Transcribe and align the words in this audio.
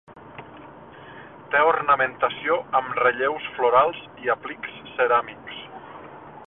Té 1.55 1.61
ornamentació 1.73 2.57
amb 2.81 2.97
relleus 3.03 3.53
florals 3.59 4.01
i 4.25 4.35
aplics 4.37 4.83
ceràmics. 4.97 5.63